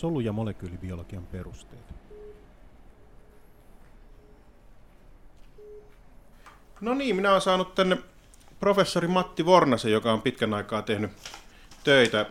[0.00, 1.94] solu- ja molekyylibiologian perusteet.
[6.80, 7.98] No niin, minä olen saanut tänne
[8.60, 11.10] professori Matti Vornasen, joka on pitkän aikaa tehnyt
[11.84, 12.26] töitä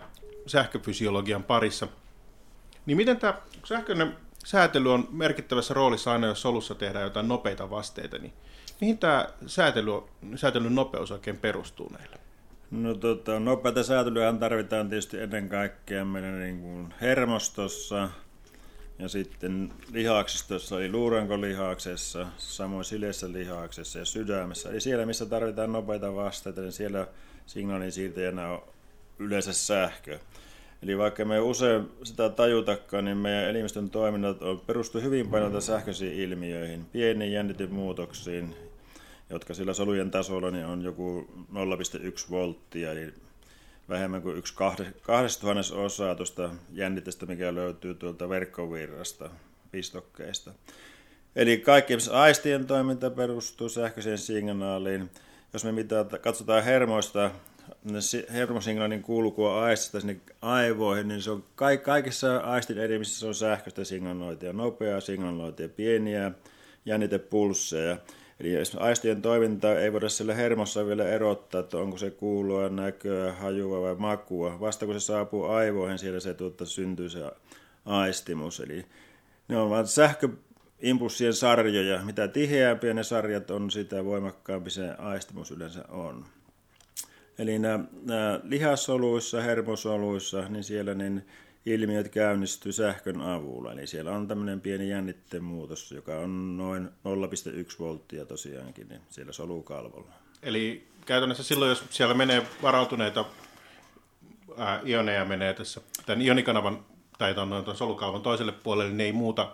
[0.48, 1.88] sähköfysiologian parissa.
[2.86, 8.18] Niin miten tämä sähköinen säätely on merkittävässä roolissa aina, jos solussa tehdään jotain nopeita vasteita,
[8.18, 8.34] niin
[8.82, 9.92] mihin tämä säätely,
[10.36, 12.29] säätelyn nopeus oikein perustuu näille?
[12.72, 18.10] No tota, nopeata säätelyä tarvitaan tietysti ennen kaikkea meidän niin kuin hermostossa
[19.00, 24.70] ja sitten lihaksistossa, eli luurenkolihaksessa, samoin sileessä lihaksessa ja sydämessä.
[24.70, 27.08] Eli siellä, missä tarvitaan nopeita vasteita, niin siellä
[27.46, 28.64] signaalin siirtäjänä on
[29.20, 30.20] yleensä sähkö.
[30.84, 36.86] Eli vaikka me usein sitä tajutakaan, niin meidän elimistön toiminnat perustuu hyvin paljon sähköisiin ilmiöihin,
[36.86, 38.56] pieniin jännitemuutoksiin,
[39.30, 43.14] jotka sillä solujen tasolla niin on joku 0,1 volttia, eli
[43.90, 44.54] vähemmän kuin yksi
[45.02, 49.30] kahdesta osaa tuosta jännitteestä, mikä löytyy tuolta verkkovirrasta,
[49.72, 50.52] pistokkeista.
[51.36, 55.10] Eli kaikki aistien toiminta perustuu sähköiseen signaaliin.
[55.54, 57.32] Jos me mitä katsotaan hermoista,
[58.34, 61.44] hermosignaalin kulkua aistista sinne aivoihin, niin se on
[61.84, 66.32] kaikissa aistin edimisissä se on sähköistä signalointia, nopeaa signalointia, pieniä
[66.86, 67.98] jännitepulsseja.
[68.40, 73.82] Eli aistien toiminta ei voida sillä hermossa vielä erottaa, että onko se kuulua, näköä, hajua
[73.82, 74.60] vai makua.
[74.60, 77.32] Vasta kun se saapuu aivoihin, siellä se tuota, syntyy se
[77.86, 78.60] aistimus.
[78.60, 78.86] Eli
[79.48, 82.02] ne on vain sähköimpulssien sarjoja.
[82.06, 86.26] Mitä tiheämpiä ne sarjat on, sitä voimakkaampi se aistimus yleensä on.
[87.40, 91.26] Eli nämä, nämä lihassoluissa, hermosoluissa, niin siellä niin
[91.66, 93.72] ilmiöt käynnistyy sähkön avulla.
[93.72, 99.32] Eli siellä on tämmöinen pieni jännitteen muutos, joka on noin 0,1 volttia tosiaankin niin siellä
[99.32, 100.12] solukalvolla.
[100.44, 103.26] Eli käytännössä silloin, jos siellä menee varautuneita
[104.58, 106.86] ää, ioneja menee tässä tämän ionikanavan
[107.18, 109.52] tai tuon solukalvon toiselle puolelle, niin ne ei muuta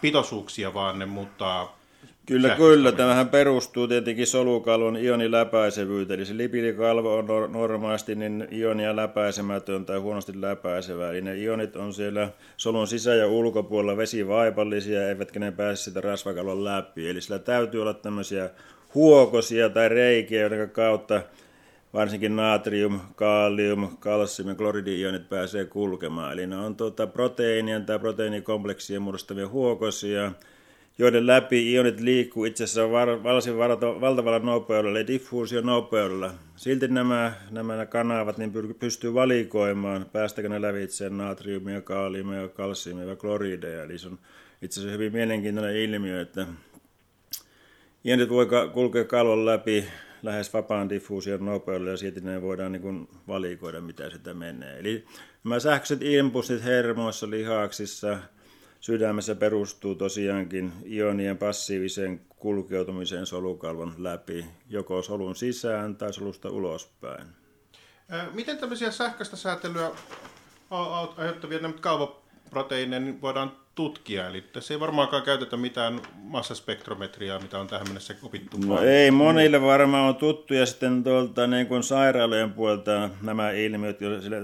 [0.00, 1.77] pitoisuuksia, vaan ne muuttaa
[2.28, 2.92] Kyllä, kyllä.
[2.92, 6.20] Tämähän perustuu tietenkin solukalvon ioniläpäisevyyteen.
[6.20, 11.10] Eli se lipidikalvo on normaalisti niin ionia läpäisemätön tai huonosti läpäisevä.
[11.10, 16.64] Eli ne ionit on siellä solun sisä- ja ulkopuolella vesivaipallisia, eivätkä ne pääse sitä rasvakalvon
[16.64, 17.08] läpi.
[17.08, 18.50] Eli sillä täytyy olla tämmöisiä
[18.94, 21.22] huokosia tai reikiä, joiden kautta
[21.94, 26.32] varsinkin natrium, kalium, kalsium ja kloridi-ionit pääsee kulkemaan.
[26.32, 30.32] Eli ne on tuota proteiinien tai proteiinikompleksien muodostavia huokosia,
[30.98, 32.90] joiden läpi ionit liikkuu itse asiassa
[33.22, 33.58] varsin
[34.00, 36.34] valtavalla nopeudella, eli diffuusionopeudella.
[36.56, 43.82] Silti nämä, nämä kanavat niin pystyy valikoimaan, päästäkö ne lävitse natriumia, kaaliumia, kalsiumia ja klorideja.
[43.82, 44.18] Eli se on
[44.62, 46.46] itse asiassa hyvin mielenkiintoinen ilmiö, että
[48.04, 49.84] ionit voi kulkea kalvon läpi
[50.22, 54.78] lähes vapaan diffuusion nopeudella ja silti ne voidaan niin valikoida, mitä sitä menee.
[54.78, 55.04] Eli
[55.44, 58.18] nämä sähköiset impulssit hermoissa, lihaksissa,
[58.80, 67.26] Sydämessä perustuu tosiaankin ionien passiiviseen kulkeutumiseen solukalvon läpi, joko solun sisään tai solusta ulospäin.
[68.32, 69.90] Miten tämmöisiä sähköistä säätelyä
[71.16, 71.58] aiheuttavia
[72.48, 74.28] kalvoproteiineja niin voidaan tutkia?
[74.28, 78.56] Eli tässä ei varmaankaan käytetä mitään massaspektrometriaa, mitä on tähän mennessä opittu.
[78.66, 83.98] No ei, monille varmaan on tuttu ja sitten tuolta niin kuin sairaalojen puolta nämä ilmiöt,
[83.98, 84.36] sillä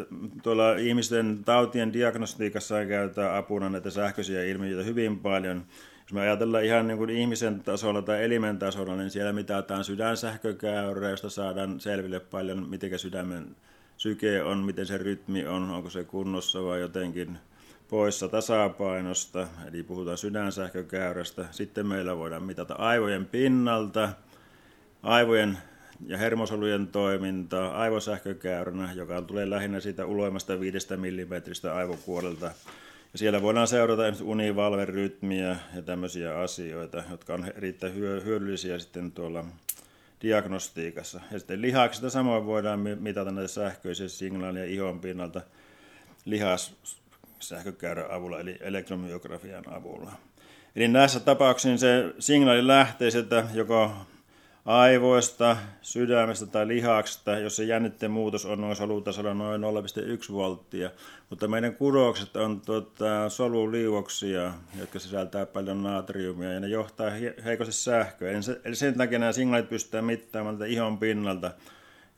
[0.42, 5.64] tuolla ihmisten tautien diagnostiikassa käytetään apuna näitä sähköisiä ilmiöitä hyvin paljon.
[6.02, 11.10] Jos me ajatellaan ihan niin kuin ihmisen tasolla tai elimen tasolla, niin siellä mitataan sydänsähkökäyrä,
[11.10, 13.56] josta saadaan selville paljon, miten sydämen
[13.96, 17.38] syke on, miten se rytmi on, onko se kunnossa vai jotenkin
[17.88, 21.44] poissa tasapainosta, eli puhutaan sydänsähkökäyrästä.
[21.50, 24.08] Sitten meillä voidaan mitata aivojen pinnalta,
[25.02, 25.58] aivojen
[26.06, 32.46] ja hermosolujen toimintaa aivosähkökäyränä, joka tulee lähinnä siitä uloimasta 5 mm aivokuorelta.
[33.12, 39.44] Ja siellä voidaan seurata univalverytmiä ja tämmöisiä asioita, jotka on erittäin hyödyllisiä sitten tuolla
[40.22, 41.20] diagnostiikassa.
[41.30, 45.40] Ja sitten lihaksista samoin voidaan mitata näitä sähköisiä signaaleja ihon pinnalta
[46.24, 46.76] lihas
[47.38, 50.12] sähkökäyrän avulla, eli elektromyografian avulla.
[50.76, 53.90] Eli näissä tapauksissa se signaali lähtee sieltä joko
[54.64, 60.90] aivoista, sydämestä tai lihaksesta, jos se jännitteen muutos on noin solutasolla noin 0,1 volttia.
[61.30, 67.10] Mutta meidän kudokset on tuota, soluliuoksia, jotka sisältää paljon natriumia ja ne johtaa
[67.44, 68.32] heikosti sähköä.
[68.64, 71.50] Eli sen takia nämä signaalit pystytään mittaamaan ihon pinnalta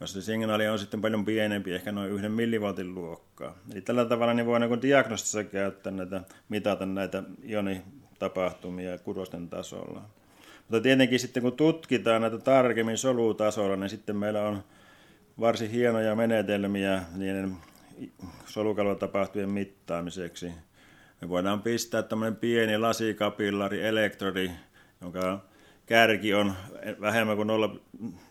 [0.00, 3.58] jos se signaali on sitten paljon pienempi, ehkä noin yhden millivoltin luokkaa.
[3.72, 10.02] Eli tällä tavalla niin voi niin diagnostissa käyttää näitä, mitata näitä ionitapahtumia kudosten tasolla.
[10.58, 14.64] Mutta tietenkin sitten kun tutkitaan näitä tarkemmin solutasolla, niin sitten meillä on
[15.40, 17.56] varsin hienoja menetelmiä niiden
[18.46, 20.50] solukalvotapahtumien mittaamiseksi.
[21.20, 24.50] Me voidaan pistää tämmöinen pieni lasikapillari elektrodi,
[25.00, 25.44] jonka
[25.87, 26.53] kärki on
[27.00, 27.77] vähemmän kuin, 0,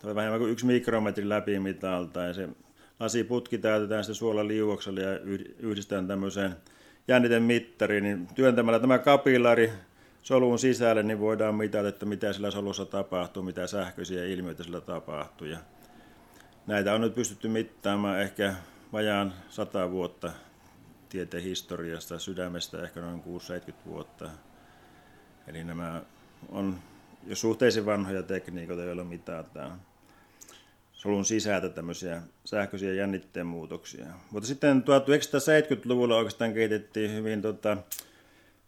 [0.02, 2.48] tai vähemmän kuin yksi mikrometri läpimitalta ja se
[3.00, 5.18] lasiputki täytetään sitten suola liuoksella ja
[5.58, 6.56] yhdistetään tämmöiseen
[7.08, 9.72] jännitemmittariin, niin työntämällä tämä kapillari
[10.22, 15.46] solun sisälle, niin voidaan mitata, että mitä sillä solussa tapahtuu, mitä sähköisiä ilmiöitä sillä tapahtuu.
[15.46, 15.58] Ja
[16.66, 18.54] näitä on nyt pystytty mittaamaan ehkä
[18.92, 20.32] vajaan 100 vuotta
[21.08, 23.22] tieteen historiasta, sydämestä ehkä noin
[23.70, 24.30] 6-70 vuotta.
[25.46, 26.02] Eli nämä
[26.48, 26.78] on
[27.26, 29.80] jo suhteellisen vanhoja tekniikoita, joilla mitataan
[30.92, 34.06] solun sisältä tämmöisiä sähköisiä jännitteen muutoksia.
[34.30, 37.76] Mutta sitten 1970-luvulla oikeastaan kehitettiin hyvin tota,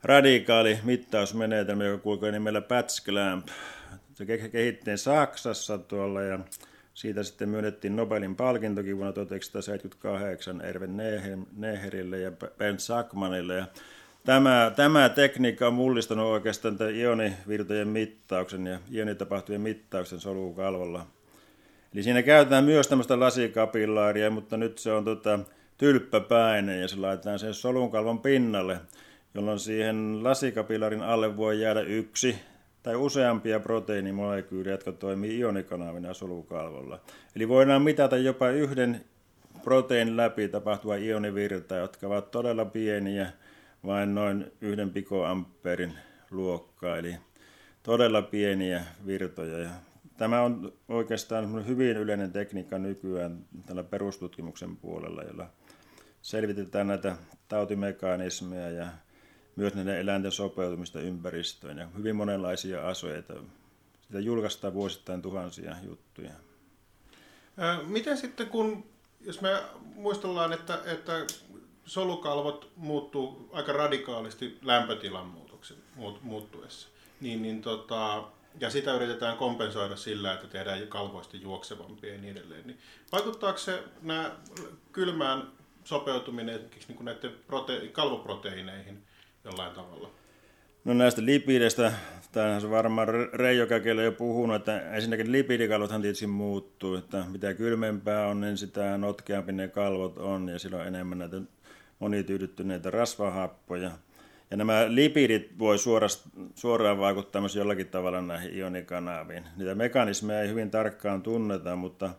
[0.03, 3.05] radikaali mittausmenetelmä, joka kulkee nimellä Patch.
[4.15, 6.39] Se kehittiin Saksassa tuolla ja
[6.95, 10.97] siitä sitten myönnettiin Nobelin palkintokin vuonna 1978 Erven
[11.57, 13.55] Neherille ja Ben Sackmanille.
[13.55, 13.67] Ja
[14.29, 21.07] tämä, tämä tekniikka on mullistanut oikeastaan tämän ionivirtojen mittauksen ja ionitapahtumien mittauksen solukalvolla.
[21.95, 25.39] Eli siinä käytetään myös tämmöistä lasikapillaaria, mutta nyt se on tota,
[25.79, 28.77] tylppäpäinen ja se laitetaan sen solunkalvon pinnalle,
[29.35, 32.37] jolloin siihen lasikapillarin alle voi jäädä yksi
[32.83, 37.01] tai useampia proteiinimolekyylejä, jotka toimii ionikanavina solukalvolla.
[37.37, 39.05] Eli voidaan mitata jopa yhden
[39.65, 43.33] proteiinin läpi tapahtua ionivirtaa, jotka ovat todella pieniä,
[43.87, 45.95] vain noin yhden pikoampeerin
[46.31, 47.17] luokkaa, eli
[47.83, 49.59] todella pieniä virtoja.
[49.59, 49.71] Ja
[50.17, 55.51] tämä on oikeastaan hyvin yleinen tekniikka nykyään tällä perustutkimuksen puolella, jolla
[56.23, 57.17] selvitetään näitä
[57.49, 58.87] tautimekanismeja ja
[59.57, 63.35] myös näiden eläinten sopeutumista ympäristöön ja hyvin monenlaisia asioita.
[64.01, 66.31] Sitä julkaistaan vuosittain tuhansia juttuja.
[67.87, 68.87] Miten sitten kun,
[69.21, 69.63] jos me
[69.95, 71.27] muistellaan, että, että
[71.89, 75.77] solukalvot muuttuu aika radikaalisti lämpötilan muutoksen,
[76.23, 76.89] muuttuessa,
[77.21, 78.25] niin, niin tota,
[78.61, 82.67] ja sitä yritetään kompensoida sillä, että tehdään kalvoista juoksevampia ja niin edelleen.
[82.67, 82.79] Niin
[83.13, 84.33] vaikuttaako se nämä
[84.93, 85.43] kylmään
[85.85, 89.03] sopeutuminen esimerkiksi niin näiden prote- kalvoproteiineihin
[89.45, 90.11] jollain tavalla?
[90.85, 91.93] No näistä lipideistä,
[92.33, 98.27] tämähän se varmaan Reijo Käkelä jo puhunut, että ensinnäkin lipidikalvothan tietysti muuttuu, että mitä kylmempää
[98.27, 101.37] on, niin sitä notkeampi ne kalvot on ja silloin enemmän näitä
[101.99, 103.91] monityydyttyneitä rasvahappoja.
[104.51, 105.77] Ja nämä lipidit voi
[106.55, 109.45] suoraan vaikuttaa myös jollakin tavalla näihin ionikanaviin.
[109.57, 112.11] Niitä mekanismeja ei hyvin tarkkaan tunneta, mutta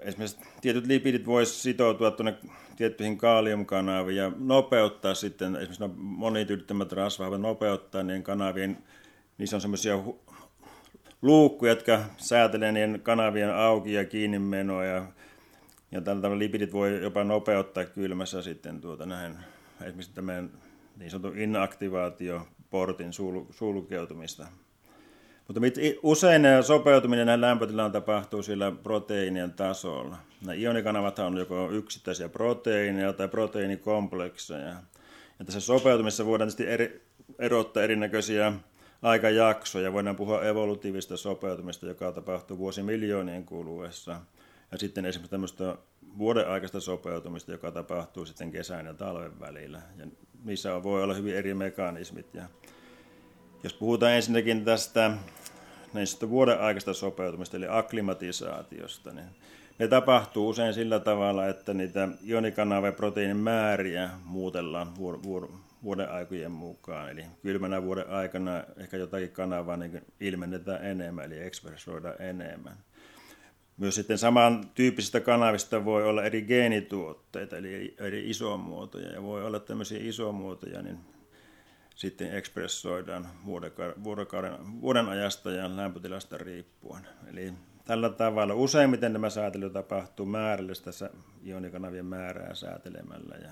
[0.00, 2.34] esimerkiksi tietyt lipidit voisivat sitoutua tuonne
[2.76, 8.78] tiettyihin kaaliumkanaviin ja nopeuttaa sitten, esimerkiksi monityydyttämät rasvahapot nopeuttaa niiden kanavien,
[9.38, 9.98] niissä on semmoisia
[11.22, 15.06] luukkuja, jotka säätelee niiden kanavien auki ja kiinni menoa ja,
[15.92, 19.36] ja tällä tavalla lipidit voi jopa nopeuttaa kylmässä sitten tuota näin
[19.80, 20.50] esimerkiksi tämän
[20.96, 24.46] niin sanotun inaktivaatioportin sul, sulkeutumista.
[25.48, 25.60] Mutta
[26.02, 30.16] usein sopeutuminen näihin lämpötilaan tapahtuu sillä proteiinien tasolla.
[30.40, 34.74] Nämä ionikanavat on joko yksittäisiä proteiineja tai proteiinikomplekseja.
[35.38, 37.02] Ja tässä sopeutumisessa voidaan tietysti eri,
[37.38, 38.52] erottaa erinäköisiä
[39.02, 39.92] aikajaksoja.
[39.92, 44.20] Voidaan puhua evolutiivista sopeutumista, joka tapahtuu vuosimiljoonien kuluessa.
[44.72, 45.76] Ja sitten esimerkiksi tämmöistä
[46.18, 49.82] vuoden aikaista sopeutumista, joka tapahtuu sitten kesän ja talven välillä.
[49.96, 50.06] Ja
[50.44, 52.34] niissä voi olla hyvin eri mekanismit.
[52.34, 52.44] Ja
[53.62, 55.10] jos puhutaan ensinnäkin tästä
[55.94, 59.26] näistä vuoden aikaista sopeutumista, eli akklimatisaatiosta, niin
[59.78, 64.96] ne tapahtuu usein sillä tavalla, että niitä ionikanavia proteiinin määriä muutellaan
[65.82, 67.10] vuoden aikojen mukaan.
[67.10, 72.76] Eli kylmänä vuoden aikana ehkä jotakin kanavaa niin ilmennetään enemmän, eli ekspressoidaan enemmän.
[73.80, 79.98] Myös sitten samantyyppisistä kanavista voi olla eri geenituotteita, eli eri isomuotoja, ja voi olla tämmöisiä
[80.02, 80.98] isomuotoja, niin
[81.94, 83.28] sitten ekspressoidaan
[84.80, 87.06] vuoden, ajasta ja lämpötilasta riippuen.
[87.26, 87.52] Eli
[87.84, 90.90] tällä tavalla useimmiten tämä säätely tapahtuu määrällistä
[91.46, 93.50] ionikanavien määrää säätelemällä, ja,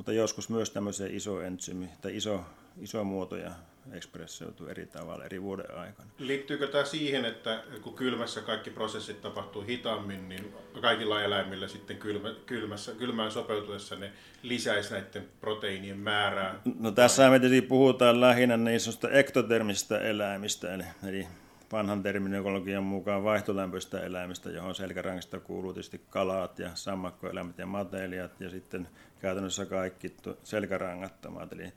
[0.00, 2.40] mutta joskus myös tämmöisiä isoentsyymi tai iso,
[2.80, 3.50] isomuotoja
[3.92, 6.08] ekspressioituu eri tavalla eri vuoden aikana.
[6.18, 12.34] Liittyykö tämä siihen, että kun kylmässä kaikki prosessit tapahtuu hitaammin, niin kaikilla eläimillä sitten kylmä,
[12.46, 16.60] kylmässä, kylmään sopeutuessa ne lisäisi näiden proteiinien määrää?
[16.78, 21.26] No tässä me tietysti puhutaan lähinnä niin sanotusta ektotermistä eläimistä, eli, eli
[21.72, 28.50] vanhan terminologian mukaan vaihtolämpöistä eläimistä, johon selkärangasta kuuluu tietysti kalat ja sammakkoeläimet ja matelijat ja
[28.50, 31.52] sitten käytännössä kaikki selkärangattomat.
[31.52, 31.72] Eli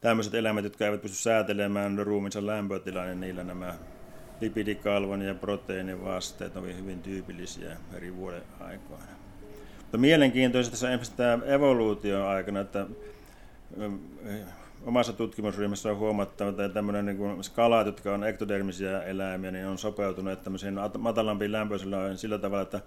[0.00, 3.74] tämmöiset eläimet, jotka eivät pysty säätelemään ruuminsa lämpötilaa, niin niillä nämä
[4.40, 9.16] lipidikalvon ja proteiinivasteet ovat hyvin tyypillisiä eri vuoden aikoina.
[9.78, 12.86] Mutta mielenkiintoista tässä tämä evoluution aikana, että
[14.86, 19.78] omassa tutkimusryhmässä on huomattava, että tämmöinen niin kuin skalat, jotka on ektodermisiä eläimiä, niin on
[19.78, 22.80] sopeutunut tämmöisiin matalampiin lämpöisillä sillä tavalla, että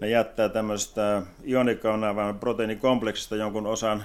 [0.00, 4.04] ne jättää tämmöistä ionikanavan proteiinikompleksista jonkun osan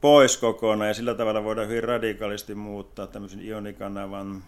[0.00, 4.42] pois kokonaan ja sillä tavalla voidaan hyvin radikaalisti muuttaa tämmöisen ionikanavan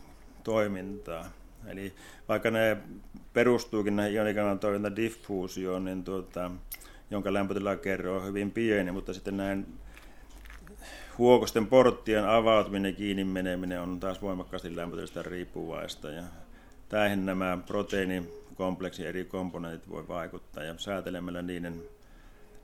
[0.44, 1.24] toimintaa.
[1.66, 1.92] Eli
[2.28, 2.76] vaikka ne
[3.32, 6.50] perustuukin näihin ionikanavan toimintaan diffuusioon, niin tuota,
[7.10, 9.66] jonka lämpötila kerro on hyvin pieni, mutta sitten näin
[11.20, 16.10] huokosten porttien avautuminen kiinni meneminen on taas voimakkaasti lämpötilasta riippuvaista.
[16.10, 16.22] Ja
[16.88, 21.82] tähän nämä proteiinikompleksin eri komponentit voi vaikuttaa ja säätelemällä niiden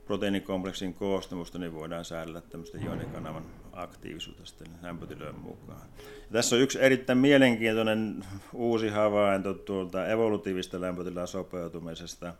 [0.05, 5.87] proteiinikompleksin koostumusta, niin voidaan säädellä tämmöistä ionikanavan aktiivisuutta sitten lämpötilojen mukaan.
[5.99, 12.33] Ja tässä on yksi erittäin mielenkiintoinen uusi havainto tuolta evolutiivista lämpötilaa sopeutumisesta.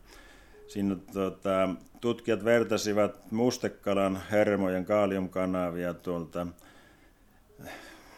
[0.68, 1.70] Siinä tuota,
[2.02, 6.48] tutkijat vertasivat mustekalan hermojen kaaliumkanavia tuolta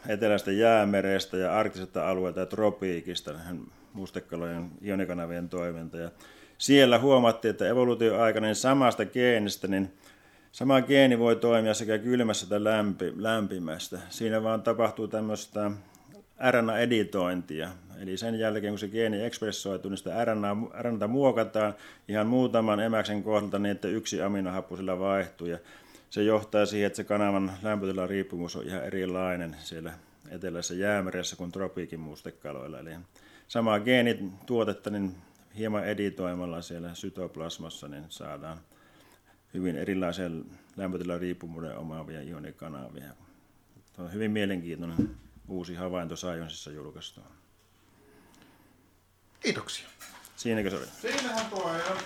[0.08, 3.34] etelästä jäämerestä ja arktisesta alueelta ja tropiikista
[3.94, 5.98] mustekalojen ionikanavien toiminta.
[5.98, 6.12] Ja
[6.58, 9.94] siellä huomattiin, että evoluutioaikana niin samasta geenistä, niin
[10.51, 14.00] sama geeni voi toimia sekä kylmässä että lämpi, lämpimästä.
[14.10, 15.72] Siinä vaan tapahtuu tämmöistä
[16.51, 17.70] RNA-editointia.
[18.00, 21.74] Eli sen jälkeen, kun se geeni ekspressoituu, niin sitä RNA, RNA muokataan
[22.08, 25.48] ihan muutaman emäksen kohdalta niin, että yksi aminohappo sillä vaihtuu.
[25.48, 25.58] Ja
[26.10, 29.94] se johtaa siihen, että se kanavan lämpötilan riippumus on ihan erilainen siellä
[30.32, 32.79] etelässä jäämeressä kuin tropiikin mustekaloilla.
[32.79, 32.91] Eli
[33.48, 35.15] samaa geenituotetta niin
[35.58, 38.58] hieman editoimalla siellä sytoplasmassa niin saadaan
[39.53, 40.29] hyvin erilaisia
[40.77, 43.13] lämpötilan riippumuuden omaavia ionikanavia.
[43.96, 45.10] Tämä on hyvin mielenkiintoinen
[45.48, 47.22] uusi havainto Sciencessa julkaistu.
[49.39, 49.88] Kiitoksia.
[50.36, 50.86] Siinäkö se oli?
[51.01, 51.98] Siinähän tuo jo.